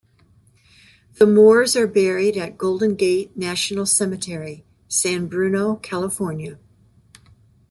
[1.19, 6.57] The Moores are buried at Golden Gate National Cemetery, San Bruno, California.